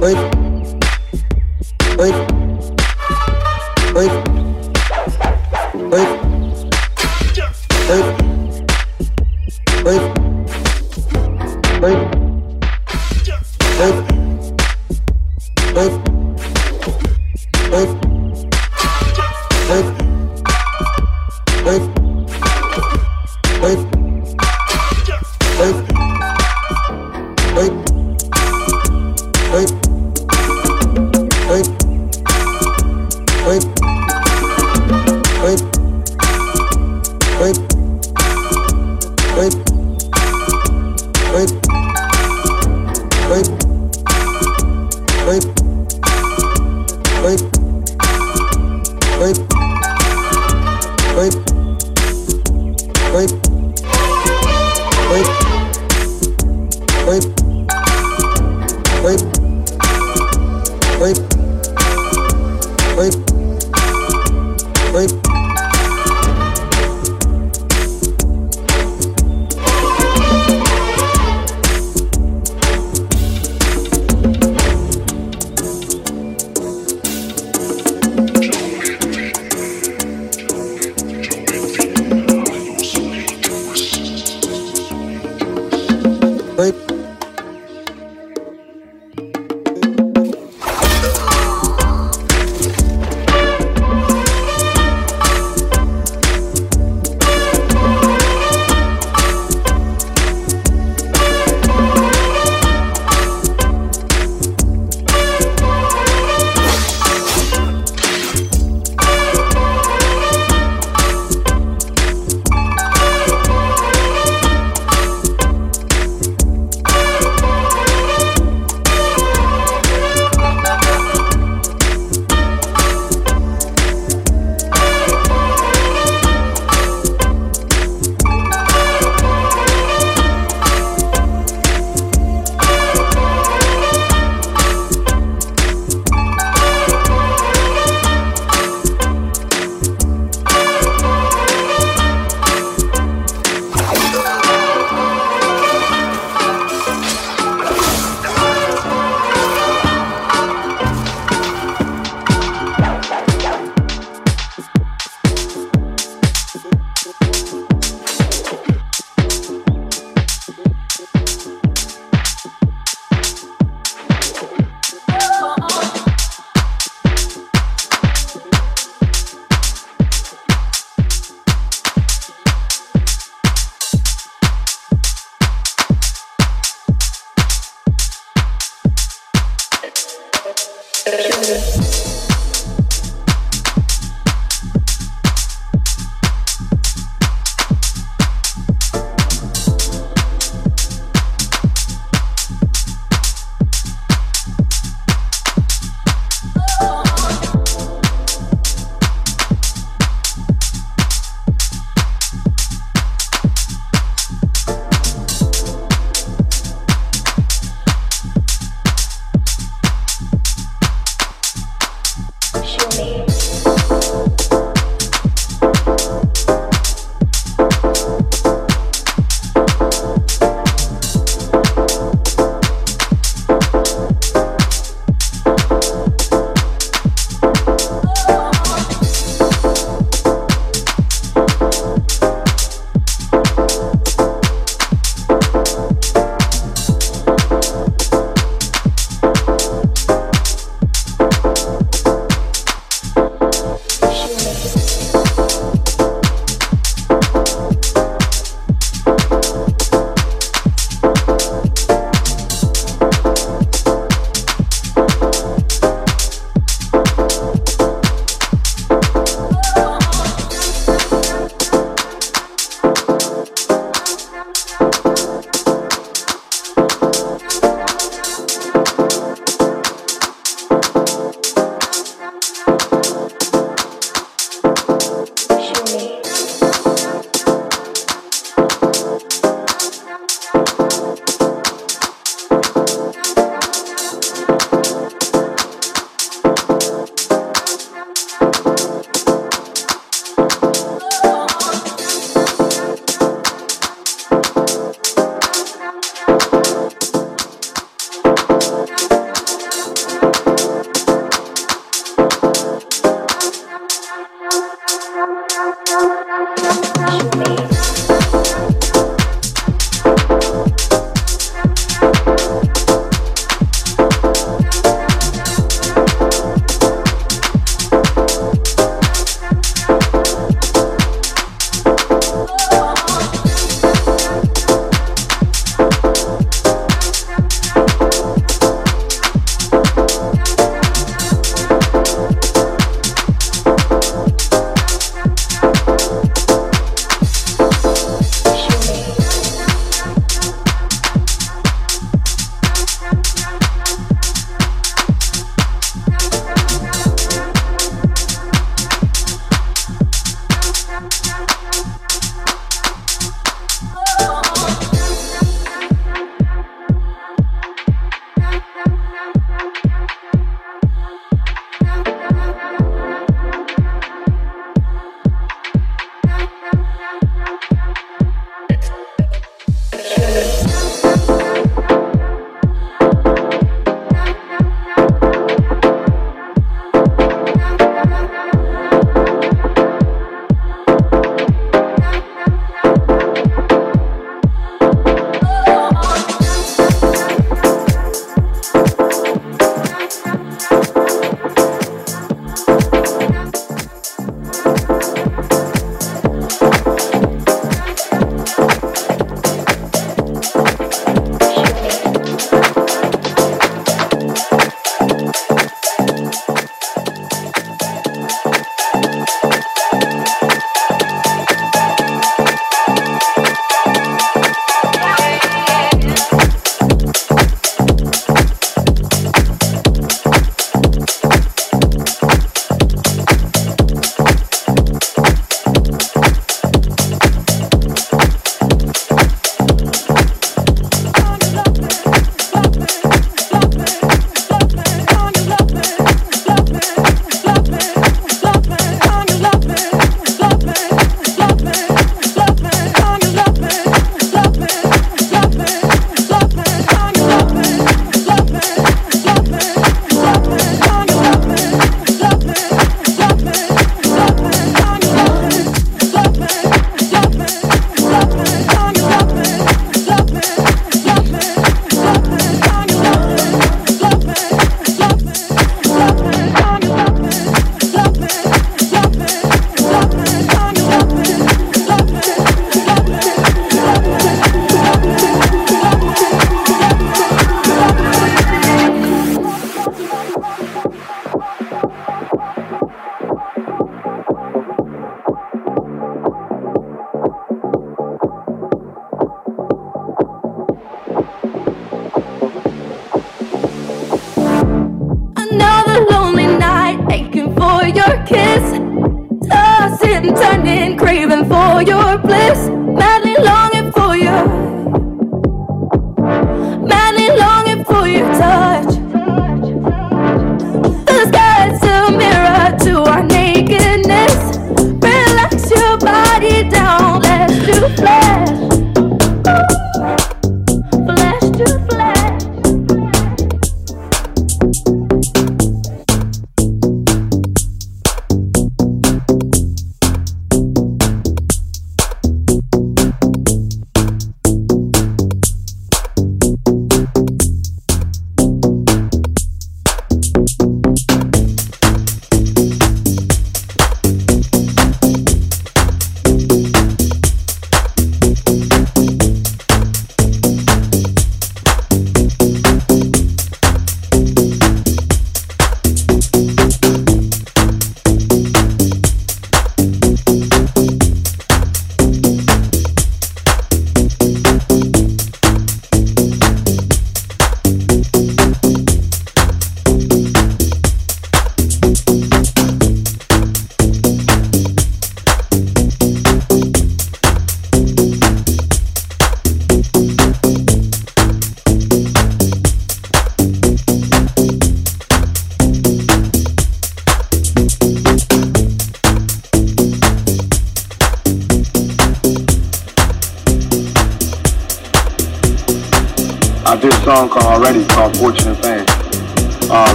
[0.00, 0.37] Wait.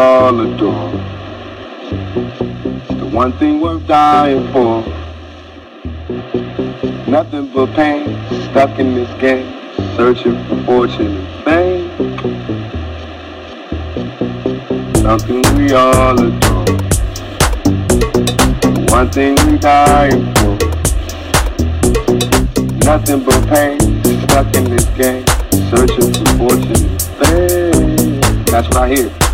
[0.00, 0.90] all adore.
[3.00, 4.82] The one thing worth dying for.
[7.06, 8.04] Nothing but pain,
[8.48, 9.46] stuck in this game,
[9.96, 11.90] searching for fortune and fame.
[15.02, 16.64] Something we all adore.
[18.76, 20.56] The one thing we dying for.
[22.86, 23.78] Nothing but pain,
[24.22, 25.26] stuck in this game,
[25.68, 28.20] searching for fortune and fame.
[28.46, 29.29] That's what I hear.